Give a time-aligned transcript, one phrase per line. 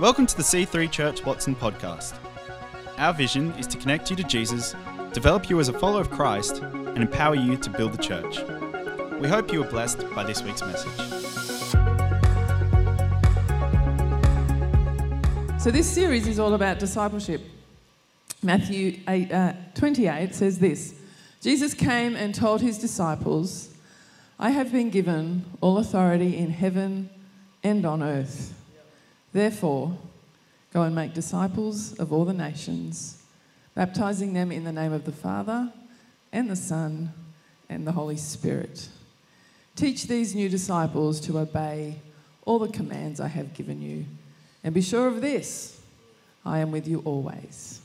[0.00, 2.16] Welcome to the C3 Church Watson podcast.
[2.98, 4.74] Our vision is to connect you to Jesus,
[5.12, 8.40] develop you as a follower of Christ, and empower you to build the church.
[9.20, 10.90] We hope you are blessed by this week's message.
[15.60, 17.42] So, this series is all about discipleship.
[18.42, 20.96] Matthew 8, uh, 28 says this
[21.40, 23.72] Jesus came and told his disciples,
[24.40, 27.10] I have been given all authority in heaven
[27.62, 28.54] and on earth.
[29.34, 29.98] Therefore,
[30.72, 33.20] go and make disciples of all the nations,
[33.74, 35.72] baptizing them in the name of the Father
[36.32, 37.12] and the Son
[37.68, 38.88] and the Holy Spirit.
[39.74, 41.98] Teach these new disciples to obey
[42.44, 44.04] all the commands I have given you.
[44.62, 45.80] And be sure of this
[46.44, 47.80] I am with you always,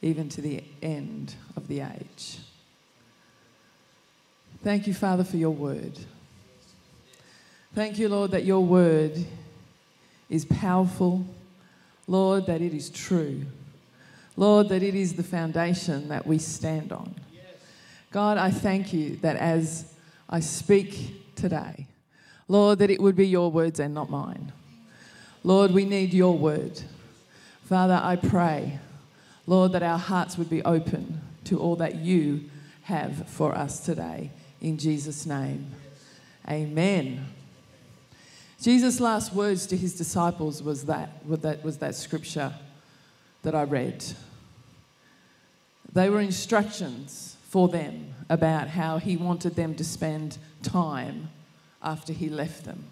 [0.00, 2.38] even to the end of the age.
[4.64, 5.98] Thank you, Father, for your word.
[7.74, 9.22] Thank you, Lord, that your word
[10.32, 11.24] is powerful.
[12.08, 13.44] Lord, that it is true.
[14.36, 17.14] Lord, that it is the foundation that we stand on.
[18.10, 19.92] God, I thank you that as
[20.28, 21.86] I speak today,
[22.48, 24.52] Lord, that it would be your words and not mine.
[25.44, 26.80] Lord, we need your word.
[27.64, 28.78] Father, I pray,
[29.46, 32.44] Lord, that our hearts would be open to all that you
[32.82, 34.30] have for us today.
[34.60, 35.72] In Jesus' name,
[36.48, 37.26] amen.
[38.62, 42.52] Jesus' last words to his disciples was that, was that, was that scripture
[43.42, 44.04] that I read.
[45.92, 51.28] They were instructions for them about how he wanted them to spend time
[51.82, 52.84] after he left them.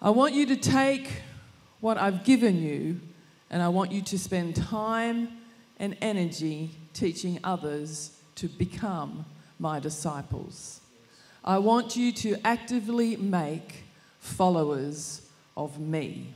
[0.00, 1.22] I want you to take
[1.80, 3.00] what I've given you
[3.50, 5.28] and I want you to spend time
[5.80, 9.24] and energy teaching others to become
[9.58, 10.81] my disciples.
[11.44, 13.82] I want you to actively make
[14.20, 15.22] followers
[15.56, 16.28] of me.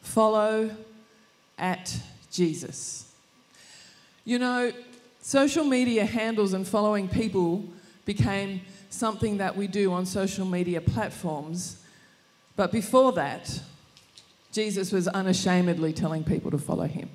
[0.00, 0.70] Follow
[1.58, 1.94] at
[2.30, 3.12] Jesus.
[4.24, 4.72] You know,
[5.20, 7.64] social media handles and following people
[8.04, 11.82] became something that we do on social media platforms.
[12.56, 13.60] But before that,
[14.52, 17.10] Jesus was unashamedly telling people to follow him.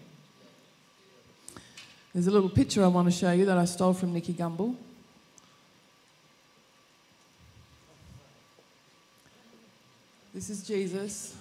[2.13, 4.75] There's a little picture I want to show you that I stole from Nicky Gumbel.
[10.33, 11.35] This is Jesus.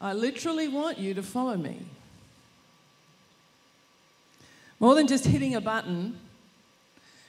[0.00, 1.78] I literally want you to follow me.
[4.80, 6.18] More than just hitting a button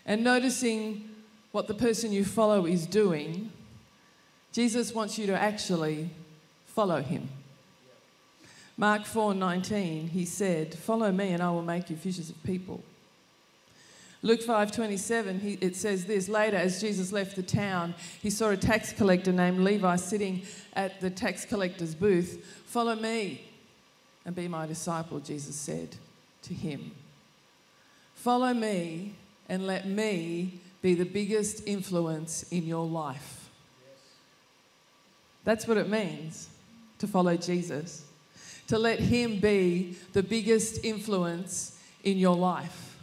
[0.07, 1.07] and noticing
[1.51, 3.51] what the person you follow is doing,
[4.51, 6.09] Jesus wants you to actually
[6.65, 7.29] follow him.
[8.75, 12.83] Mark 4:19 he said, "Follow me and I will make you fishers of people."
[14.21, 18.91] Luke 5:27 it says this later as Jesus left the town he saw a tax
[18.91, 20.41] collector named Levi sitting
[20.73, 22.43] at the tax collector's booth.
[22.65, 23.41] Follow me
[24.25, 25.95] and be my disciple Jesus said
[26.43, 26.91] to him.
[28.15, 29.13] Follow me
[29.47, 33.45] and let me be the biggest influence in your life
[35.45, 36.49] that's what it means
[36.97, 38.03] to follow Jesus
[38.67, 42.94] to let him be the biggest influence in your life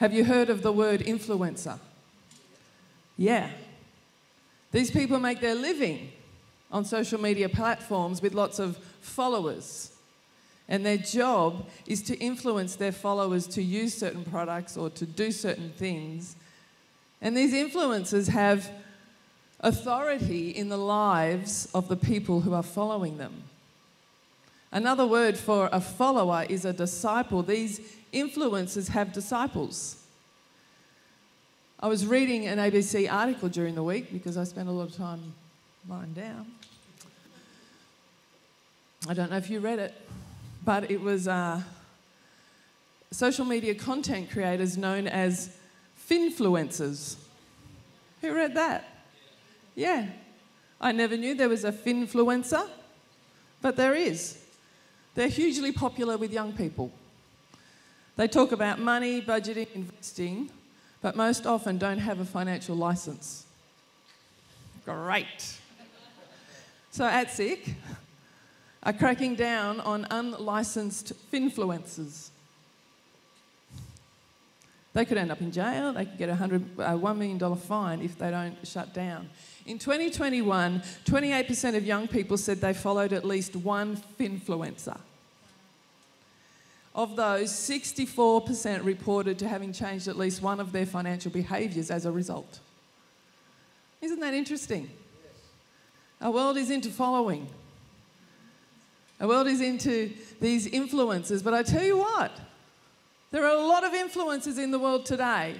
[0.00, 1.78] have you heard of the word influencer?
[3.18, 3.50] Yeah.
[4.72, 6.10] These people make their living
[6.72, 9.92] on social media platforms with lots of followers.
[10.70, 15.30] And their job is to influence their followers to use certain products or to do
[15.30, 16.34] certain things.
[17.20, 18.70] And these influencers have
[19.60, 23.42] authority in the lives of the people who are following them.
[24.72, 27.42] Another word for a follower is a disciple.
[27.42, 27.80] These
[28.12, 29.96] influencers have disciples.
[31.80, 34.96] I was reading an ABC article during the week because I spent a lot of
[34.96, 35.32] time
[35.88, 36.46] lying down.
[39.08, 39.94] I don't know if you read it,
[40.64, 41.62] but it was uh,
[43.10, 45.56] social media content creators known as
[46.08, 47.16] finfluencers.
[48.20, 48.84] Who read that?
[49.74, 50.06] Yeah.
[50.80, 52.68] I never knew there was a finfluencer,
[53.62, 54.38] but there is.
[55.14, 56.90] They're hugely popular with young people.
[58.16, 60.50] They talk about money, budgeting, investing,
[61.00, 63.46] but most often don't have a financial license.
[64.84, 65.58] Great.
[66.90, 67.74] So ASIC
[68.82, 72.29] are cracking down on unlicensed finfluencers.
[74.92, 78.00] They could end up in jail, they could get a $100, uh, $1 million fine
[78.00, 79.28] if they don't shut down.
[79.66, 84.98] In 2021, 28% of young people said they followed at least one finfluencer.
[86.92, 92.04] Of those, 64% reported to having changed at least one of their financial behaviours as
[92.04, 92.58] a result.
[94.00, 94.90] Isn't that interesting?
[96.20, 97.48] Our world is into following.
[99.20, 100.10] Our world is into
[100.40, 101.42] these influences.
[101.42, 102.32] But I tell you what,
[103.30, 105.56] there are a lot of influences in the world today.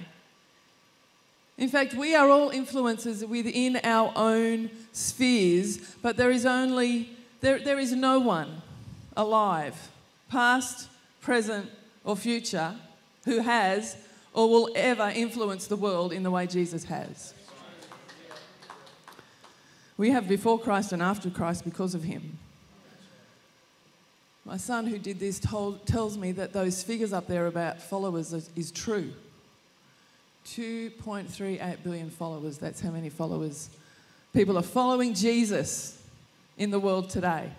[1.57, 7.09] In fact, we are all influences within our own spheres, but there is only,
[7.41, 8.61] there, there is no one
[9.15, 9.89] alive,
[10.29, 10.89] past,
[11.21, 11.69] present,
[12.03, 12.75] or future,
[13.25, 13.95] who has
[14.33, 17.33] or will ever influence the world in the way Jesus has.
[19.97, 22.39] We have before Christ and after Christ because of him.
[24.51, 28.33] My son, who did this, told, tells me that those figures up there about followers
[28.33, 29.13] is, is true.
[30.45, 33.69] 2.38 billion followers, that's how many followers
[34.33, 36.03] people are following Jesus
[36.57, 37.49] in the world today.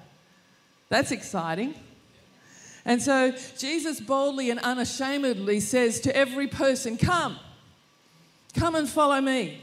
[0.90, 1.74] That's exciting.
[2.84, 7.38] And so Jesus boldly and unashamedly says to every person, Come,
[8.54, 9.62] come and follow me.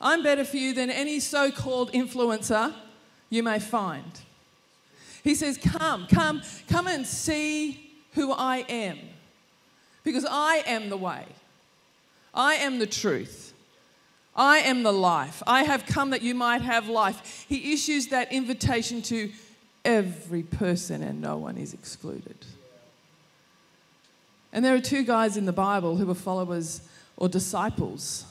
[0.00, 2.72] I'm better for you than any so called influencer
[3.28, 4.10] you may find.
[5.22, 8.98] He says, Come, come, come and see who I am.
[10.02, 11.24] Because I am the way,
[12.32, 13.52] I am the truth,
[14.34, 15.42] I am the life.
[15.46, 17.44] I have come that you might have life.
[17.48, 19.30] He issues that invitation to
[19.84, 22.36] every person, and no one is excluded.
[24.52, 26.80] And there are two guys in the Bible who were followers
[27.16, 28.24] or disciples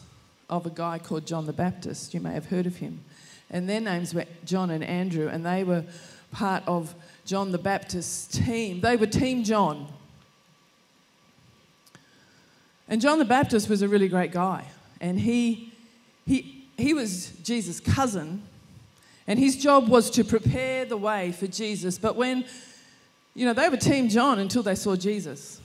[0.49, 2.13] of a guy called John the Baptist.
[2.13, 3.03] You may have heard of him.
[3.49, 5.85] And their names were John and Andrew, and they were
[6.31, 6.95] part of
[7.25, 8.81] John the Baptist's team.
[8.81, 9.87] They were Team John.
[12.87, 14.65] And John the Baptist was a really great guy.
[14.99, 15.73] And he,
[16.25, 18.41] he, he was Jesus' cousin.
[19.27, 21.99] And his job was to prepare the way for Jesus.
[21.99, 22.45] But when,
[23.35, 25.61] you know, they were Team John until they saw Jesus.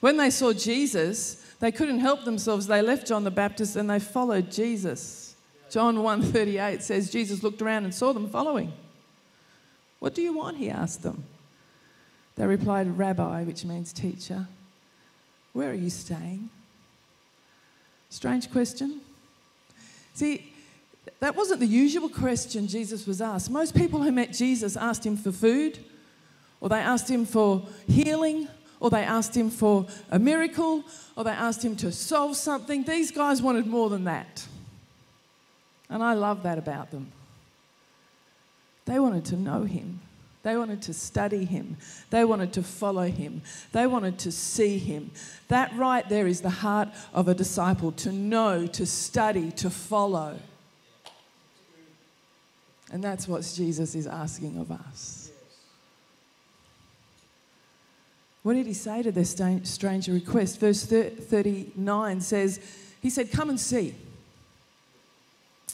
[0.00, 2.66] When they saw Jesus, they couldn't help themselves.
[2.66, 5.34] They left John the Baptist and they followed Jesus.
[5.70, 8.72] John 1:38 says Jesus looked around and saw them following.
[9.98, 10.56] What do you want?
[10.56, 11.24] He asked them.
[12.36, 14.46] They replied, Rabbi, which means teacher.
[15.52, 16.50] Where are you staying?
[18.10, 19.00] Strange question.
[20.14, 20.52] See,
[21.20, 23.50] that wasn't the usual question Jesus was asked.
[23.50, 25.78] Most people who met Jesus asked him for food,
[26.60, 28.48] or they asked him for healing,
[28.80, 30.84] or they asked him for a miracle,
[31.16, 32.84] or they asked him to solve something.
[32.84, 34.46] These guys wanted more than that.
[35.90, 37.10] And I love that about them.
[38.88, 40.00] They wanted to know him.
[40.42, 41.76] They wanted to study him.
[42.08, 43.42] They wanted to follow him.
[43.72, 45.10] They wanted to see him.
[45.48, 50.38] That right there is the heart of a disciple to know, to study, to follow.
[52.90, 55.32] And that's what Jesus is asking of us.
[58.42, 60.60] What did he say to this stranger request?
[60.60, 62.58] Verse 39 says,
[63.02, 63.94] He said, Come and see.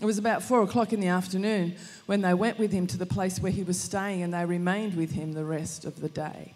[0.01, 1.77] It was about four o'clock in the afternoon
[2.07, 4.95] when they went with him to the place where he was staying and they remained
[4.97, 6.55] with him the rest of the day.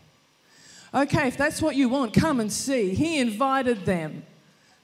[0.92, 2.94] Okay, if that's what you want, come and see.
[2.94, 4.24] He invited them.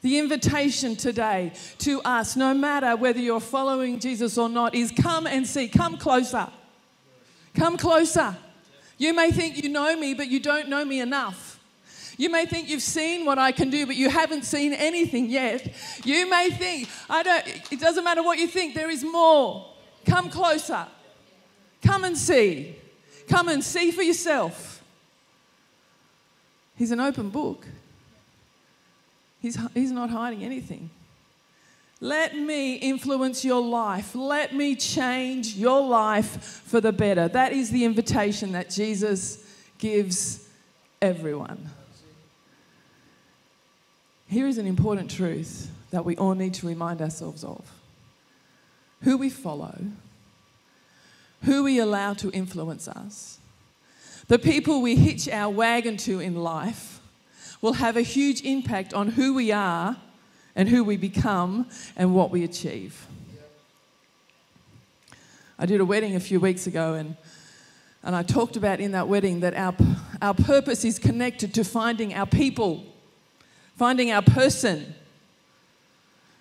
[0.02, 5.26] The invitation today to us, no matter whether you're following Jesus or not, is come
[5.26, 5.66] and see.
[5.66, 6.48] Come closer.
[7.54, 8.36] Come closer.
[8.98, 11.53] You may think you know me, but you don't know me enough.
[12.16, 15.72] You may think you've seen what I can do, but you haven't seen anything yet.
[16.04, 19.66] You may think, I don't, it doesn't matter what you think, there is more.
[20.06, 20.86] Come closer.
[21.82, 22.76] Come and see.
[23.28, 24.82] Come and see for yourself.
[26.76, 27.66] He's an open book.
[29.40, 30.90] He's, he's not hiding anything.
[32.00, 34.14] Let me influence your life.
[34.14, 37.28] Let me change your life for the better.
[37.28, 39.44] That is the invitation that Jesus
[39.78, 40.46] gives
[41.00, 41.70] everyone.
[44.34, 47.70] Here is an important truth that we all need to remind ourselves of
[49.02, 49.78] who we follow,
[51.44, 53.38] who we allow to influence us,
[54.26, 56.98] the people we hitch our wagon to in life
[57.60, 59.98] will have a huge impact on who we are
[60.56, 63.06] and who we become and what we achieve.
[65.60, 67.16] I did a wedding a few weeks ago and
[68.02, 69.76] and I talked about in that wedding that our,
[70.20, 72.93] our purpose is connected to finding our people
[73.76, 74.94] finding our person.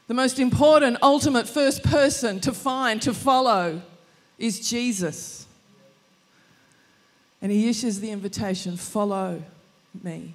[0.07, 3.81] The most important, ultimate first person to find, to follow
[4.37, 5.47] is Jesus.
[7.41, 9.43] And he issues the invitation follow
[10.03, 10.33] me.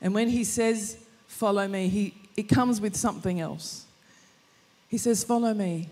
[0.00, 3.84] And when he says, follow me, he, it comes with something else.
[4.88, 5.88] He says, follow me,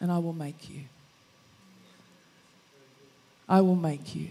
[0.00, 0.82] and I will make you.
[3.48, 4.28] I will make you.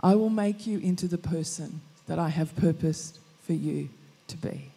[0.00, 3.88] I will make you into the person that I have purposed for you
[4.28, 4.70] to be.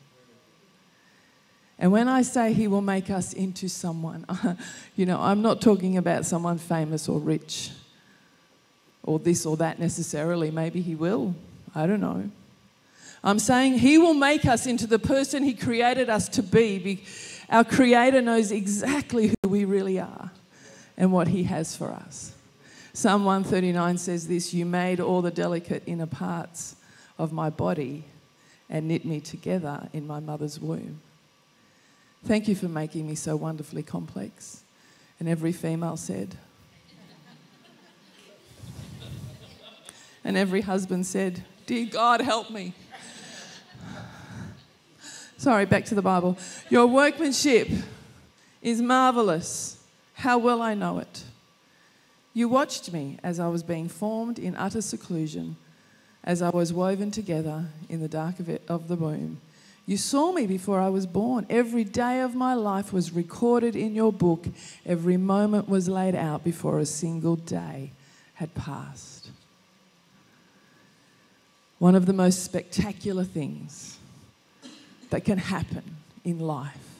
[1.80, 4.26] And when I say he will make us into someone,
[4.96, 7.70] you know, I'm not talking about someone famous or rich
[9.04, 10.50] or this or that necessarily.
[10.50, 11.36] Maybe he will.
[11.76, 12.30] I don't know.
[13.24, 17.04] I'm saying he will make us into the person he created us to be.
[17.50, 20.32] Our creator knows exactly who we really are
[20.98, 22.34] and what he has for us.
[22.94, 26.77] Psalm 139 says this You made all the delicate inner parts
[27.18, 28.04] of my body
[28.70, 31.02] and knit me together in my mother's womb.
[32.26, 34.64] Thank you for making me so wonderfully complex.
[35.20, 36.36] And every female said.
[40.24, 42.74] and every husband said, Dear God, help me.
[45.38, 46.38] Sorry, back to the Bible.
[46.70, 47.70] Your workmanship
[48.62, 49.84] is marvelous.
[50.16, 51.24] How well I know it.
[52.34, 55.56] You watched me as I was being formed in utter seclusion,
[56.24, 59.40] as I was woven together in the dark of, it, of the womb.
[59.86, 61.46] You saw me before I was born.
[61.50, 64.46] Every day of my life was recorded in your book.
[64.86, 67.92] Every moment was laid out before a single day
[68.34, 69.30] had passed.
[71.80, 73.98] One of the most spectacular things
[75.10, 77.00] that can happen in life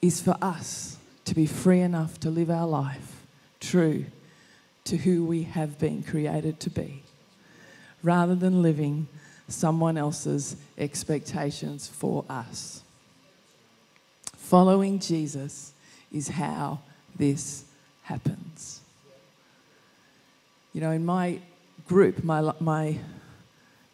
[0.00, 3.26] is for us to be free enough to live our life
[3.60, 4.06] true
[4.84, 7.02] to who we have been created to be,
[8.02, 9.08] rather than living
[9.48, 12.82] someone else's expectations for us.
[14.36, 15.72] Following Jesus
[16.12, 16.80] is how
[17.16, 17.64] this
[18.02, 18.80] happens.
[20.72, 21.40] You know, in my
[21.86, 22.98] group, my, my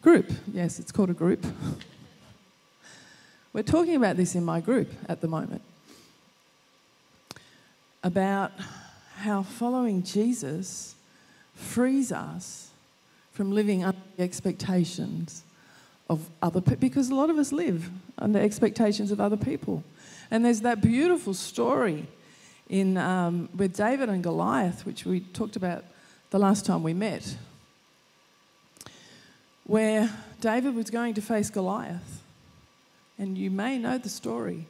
[0.01, 1.45] group, yes, it's called a group.
[3.53, 5.63] We're talking about this in my group at the moment
[8.03, 8.51] about
[9.17, 10.95] how following Jesus
[11.55, 12.66] frees us
[13.37, 15.43] from living under the expectations
[16.09, 19.83] of other people, because a lot of us live under expectations of other people.
[20.31, 22.07] And there's that beautiful story
[22.67, 25.83] in um, with David and Goliath, which we talked about
[26.31, 27.37] the last time we met,
[29.65, 30.09] where
[30.41, 32.23] David was going to face Goliath.
[33.19, 34.65] And you may know the story.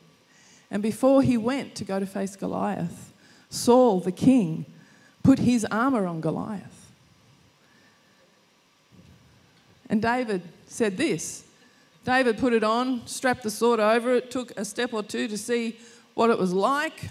[0.69, 3.13] And before he went to go to face Goliath,
[3.49, 4.65] Saul, the king,
[5.23, 6.76] put his armor on Goliath.
[9.89, 11.43] And David said this
[12.03, 15.37] David put it on, strapped the sword over it, took a step or two to
[15.37, 15.77] see
[16.13, 17.09] what it was like,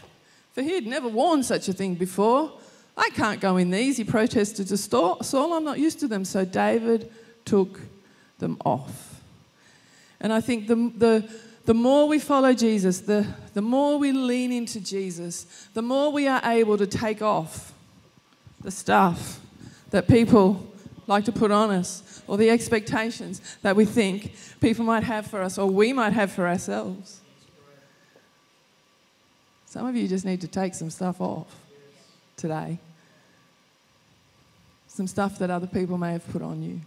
[0.53, 2.53] for he had never worn such a thing before.
[2.97, 5.53] I can't go in these, he protested to Saul.
[5.53, 6.25] I'm not used to them.
[6.25, 7.13] So David
[7.45, 7.81] took
[8.39, 9.21] them off.
[10.19, 11.31] And I think the, the,
[11.67, 16.27] the more we follow Jesus, the, the more we lean into Jesus, the more we
[16.27, 17.75] are able to take off
[18.63, 19.41] the stuff
[19.91, 20.67] that people
[21.07, 25.41] like to put on us or the expectations that we think people might have for
[25.41, 27.21] us or we might have for ourselves.
[29.67, 31.55] Some of you just need to take some stuff off
[32.37, 32.79] today.
[34.89, 36.81] Some stuff that other people may have put on you.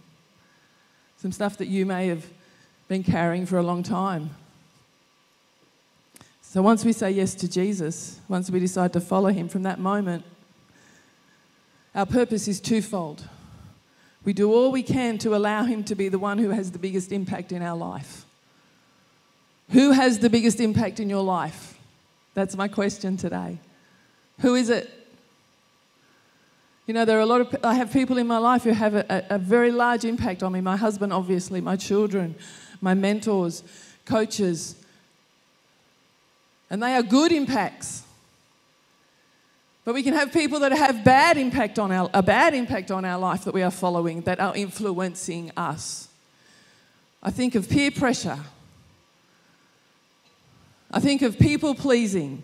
[1.18, 2.26] Some stuff that you may have
[2.88, 4.30] been carrying for a long time.
[6.42, 9.78] So once we say yes to Jesus, once we decide to follow him from that
[9.78, 10.24] moment,
[11.94, 13.22] our purpose is twofold.
[14.24, 16.78] We do all we can to allow Him to be the one who has the
[16.78, 18.24] biggest impact in our life.
[19.70, 21.78] Who has the biggest impact in your life?
[22.34, 23.58] That's my question today.
[24.40, 24.90] Who is it?
[26.86, 28.94] You know, there are a lot of, I have people in my life who have
[28.94, 30.60] a, a, very large impact on me.
[30.60, 32.34] My husband, obviously, my children,
[32.80, 33.62] my mentors,
[34.04, 34.74] coaches.
[36.68, 38.02] And they are good impacts.
[39.84, 43.04] But we can have people that have bad impact on our, a bad impact on
[43.04, 46.08] our life that we are following, that are influencing us.
[47.22, 48.38] I think of peer pressure.
[50.90, 52.42] I think of people pleasing.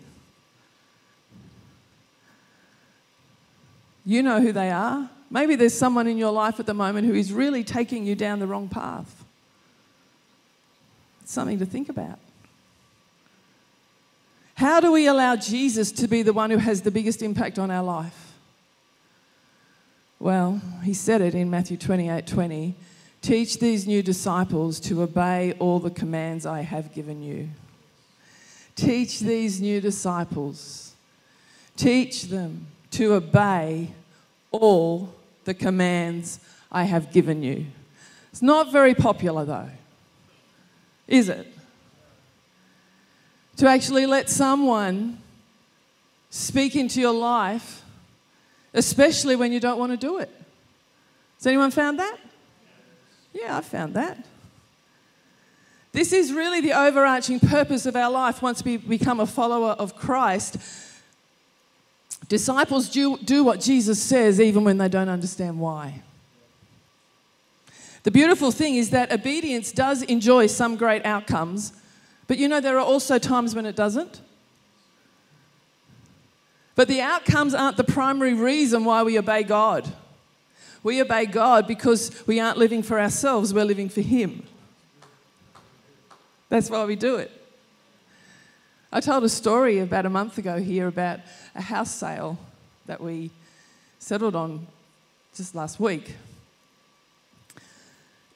[4.05, 5.09] You know who they are.
[5.29, 8.39] Maybe there's someone in your life at the moment who is really taking you down
[8.39, 9.25] the wrong path.
[11.21, 12.19] It's something to think about.
[14.57, 17.69] How do we allow Jesus to be the one who has the biggest impact on
[17.69, 18.33] our life?
[20.19, 22.73] Well, he said it in Matthew 28 20.
[23.21, 27.49] Teach these new disciples to obey all the commands I have given you.
[28.75, 30.95] Teach these new disciples,
[31.75, 33.91] teach them to obey
[34.49, 35.13] all
[35.45, 36.39] the commands
[36.71, 37.67] I have given you.
[38.31, 39.69] It's not very popular, though,
[41.07, 41.45] is it?
[43.57, 45.19] To actually let someone
[46.29, 47.81] speak into your life,
[48.73, 50.29] especially when you don't want to do it.
[51.37, 52.17] Has anyone found that?
[53.33, 54.23] Yeah, I found that.
[55.91, 59.95] This is really the overarching purpose of our life once we become a follower of
[59.95, 60.57] Christ.
[62.27, 66.03] Disciples do, do what Jesus says even when they don't understand why.
[68.03, 71.73] The beautiful thing is that obedience does enjoy some great outcomes,
[72.27, 74.21] but you know, there are also times when it doesn't.
[76.75, 79.91] But the outcomes aren't the primary reason why we obey God.
[80.83, 84.43] We obey God because we aren't living for ourselves, we're living for Him.
[86.49, 87.31] That's why we do it.
[88.91, 91.19] I told a story about a month ago here about
[91.55, 92.37] a house sale
[92.85, 93.31] that we
[93.99, 94.65] settled on
[95.35, 96.15] just last week.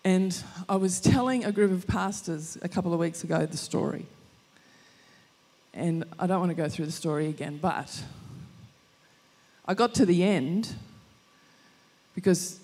[0.04, 0.36] And
[0.68, 4.08] I was telling a group of pastors a couple of weeks ago the story.
[5.74, 8.04] And I don't want to go through the story again, but
[9.66, 10.74] I got to the end
[12.16, 12.60] because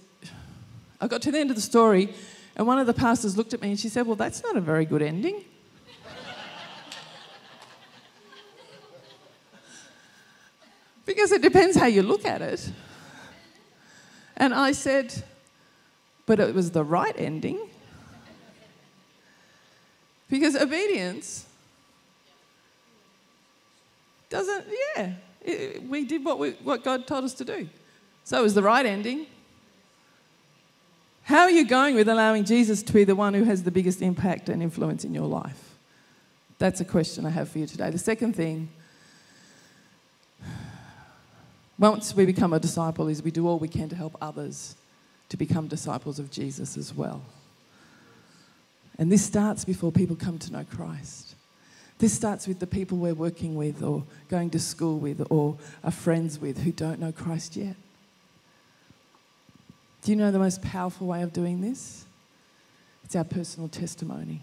[0.99, 2.13] I got to the end of the story,
[2.55, 4.61] and one of the pastors looked at me and she said, Well, that's not a
[4.61, 5.45] very good ending.
[11.05, 12.71] because it depends how you look at it.
[14.35, 15.23] And I said,
[16.27, 17.57] But it was the right ending.
[20.29, 21.45] Because obedience
[24.29, 24.65] doesn't,
[24.95, 27.69] yeah, it, we did what, we, what God told us to do.
[28.25, 29.25] So it was the right ending.
[31.23, 34.01] How are you going with allowing Jesus to be the one who has the biggest
[34.01, 35.75] impact and influence in your life?
[36.59, 37.89] That's a question I have for you today.
[37.89, 38.67] The second thing,
[41.79, 44.75] once we become a disciple, is we do all we can to help others
[45.29, 47.21] to become disciples of Jesus as well.
[48.97, 51.35] And this starts before people come to know Christ.
[51.99, 55.91] This starts with the people we're working with, or going to school with, or are
[55.91, 57.75] friends with who don't know Christ yet.
[60.03, 62.05] Do you know the most powerful way of doing this?
[63.03, 64.41] It's our personal testimony.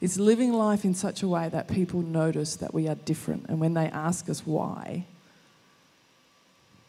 [0.00, 3.46] It's living life in such a way that people notice that we are different.
[3.48, 5.04] And when they ask us why,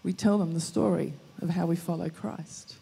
[0.04, 2.76] we tell them the story of how we follow Christ.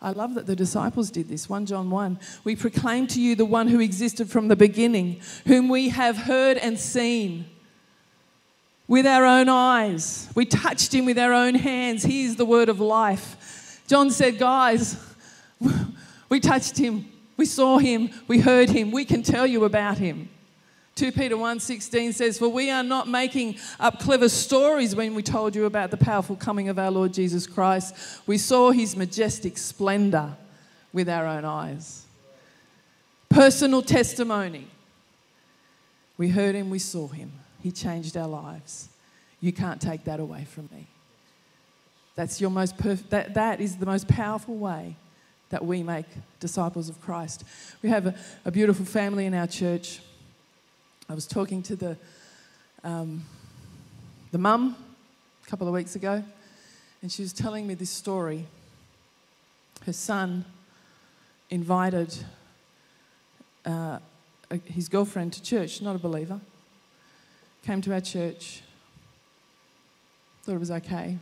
[0.00, 1.48] I love that the disciples did this.
[1.48, 5.68] 1 John 1 We proclaim to you the one who existed from the beginning, whom
[5.68, 7.46] we have heard and seen
[8.86, 10.28] with our own eyes.
[10.34, 12.04] We touched him with our own hands.
[12.04, 13.82] He is the word of life.
[13.88, 14.96] John said, Guys,
[16.28, 17.06] we touched him,
[17.36, 20.28] we saw him, we heard him, we can tell you about him.
[20.98, 25.54] 2 Peter 1:16 says, "For we are not making up clever stories when we told
[25.54, 27.94] you about the powerful coming of our Lord Jesus Christ.
[28.26, 30.36] We saw his majestic splendor
[30.92, 32.02] with our own eyes."
[33.28, 34.66] Personal testimony.
[36.16, 37.30] We heard him, we saw him.
[37.62, 38.88] He changed our lives.
[39.40, 40.88] You can't take that away from me.
[42.16, 44.96] That's your most perf- that, that is the most powerful way
[45.50, 46.06] that we make
[46.40, 47.44] disciples of Christ.
[47.82, 50.00] We have a, a beautiful family in our church.
[51.10, 51.96] I was talking to the,
[52.84, 53.24] um,
[54.30, 54.76] the mum
[55.42, 56.22] a couple of weeks ago,
[57.00, 58.44] and she was telling me this story.
[59.86, 60.44] Her son
[61.48, 62.14] invited
[63.64, 64.00] uh,
[64.66, 66.42] his girlfriend to church, not a believer,
[67.64, 68.60] came to our church,
[70.42, 71.16] thought it was okay,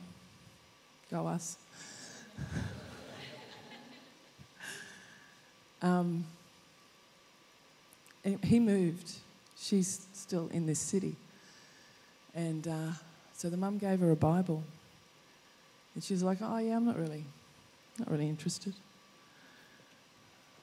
[1.13, 1.59] Go us.
[5.83, 6.25] um,
[8.43, 9.13] he moved.
[9.67, 11.17] She's still in this city.
[12.37, 12.93] And uh,
[13.35, 14.63] so the mum gave her a Bible.
[15.95, 17.25] And she was like, oh, yeah, I'm not really,
[17.99, 18.75] not really interested.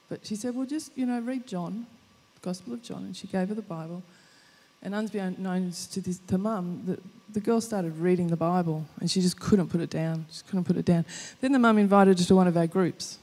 [0.08, 1.86] But she said, well, just, you know, read John,
[2.36, 3.04] the Gospel of John.
[3.04, 4.02] And she gave her the Bible.
[4.82, 6.98] And unbeknownst to, this, to mum, the,
[7.34, 10.24] the girl started reading the Bible and she just couldn't put it down.
[10.30, 11.04] She couldn't put it down.
[11.40, 13.18] Then the mum invited her to one of our groups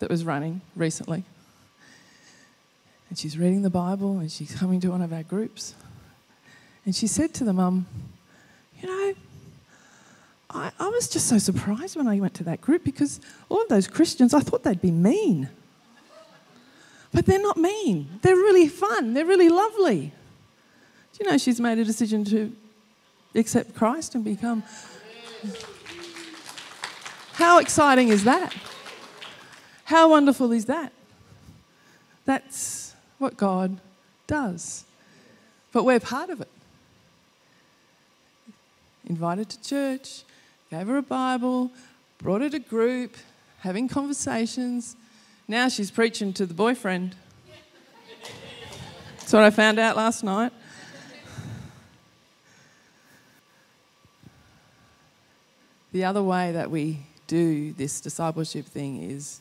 [0.00, 1.24] that was running recently.
[3.08, 5.74] And she's reading the Bible and she's coming to one of our groups.
[6.84, 7.86] And she said to the mum,
[8.80, 9.14] You know,
[10.50, 13.68] I, I was just so surprised when I went to that group because all of
[13.68, 15.48] those Christians, I thought they'd be mean.
[17.12, 18.08] But they're not mean.
[18.22, 19.14] They're really fun.
[19.14, 20.12] They're really lovely.
[21.12, 22.52] Do you know she's made a decision to
[23.34, 24.62] accept Christ and become.
[27.32, 28.54] How exciting is that?
[29.84, 30.92] How wonderful is that?
[32.24, 33.78] That's what God
[34.26, 34.84] does.
[35.72, 36.48] But we're part of it.
[39.06, 40.22] Invited to church,
[40.70, 41.70] gave her a Bible,
[42.18, 43.16] brought her to group,
[43.60, 44.96] having conversations.
[45.46, 47.14] Now she's preaching to the boyfriend.
[49.18, 50.52] That's what I found out last night.
[55.92, 59.40] The other way that we do this discipleship thing is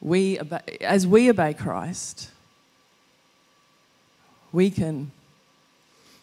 [0.00, 2.30] we obey, as we obey Christ,
[4.52, 5.10] we can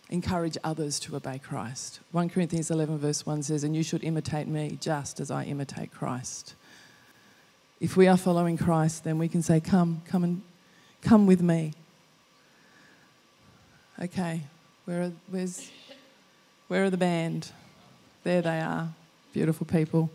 [0.09, 1.99] encourage others to obey Christ.
[2.11, 5.91] 1 Corinthians 11, verse 1 says, And you should imitate me just as I imitate
[5.91, 6.55] Christ.
[7.79, 10.41] If we are following Christ, then we can say, Come, come and
[11.01, 11.73] come with me.
[14.01, 14.41] Okay,
[14.85, 15.69] where are, where's,
[16.67, 17.51] where are the band?
[18.23, 18.89] There they are,
[19.33, 20.09] beautiful people.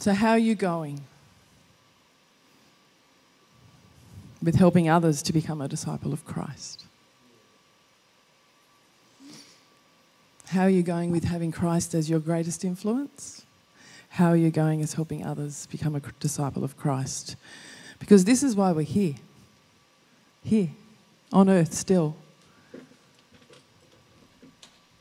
[0.00, 1.00] So, how are you going
[4.40, 6.84] with helping others to become a disciple of Christ?
[10.46, 13.44] How are you going with having Christ as your greatest influence?
[14.10, 17.34] How are you going as helping others become a disciple of Christ?
[17.98, 19.16] Because this is why we're here.
[20.44, 20.70] Here,
[21.32, 22.14] on earth still,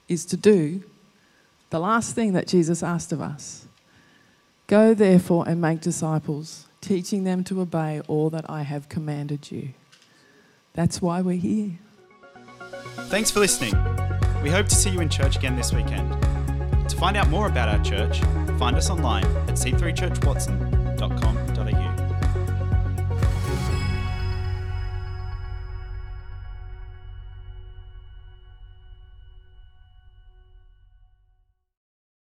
[0.09, 0.83] is to do
[1.69, 3.66] the last thing that Jesus asked of us
[4.67, 9.69] Go therefore and make disciples, teaching them to obey all that I have commanded you.
[10.73, 11.79] That's why we're here.
[13.07, 13.73] Thanks for listening.
[14.43, 16.11] We hope to see you in church again this weekend.
[16.89, 18.19] To find out more about our church,
[18.59, 20.76] find us online at c3churchwatson.com